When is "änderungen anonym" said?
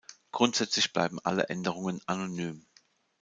1.49-2.65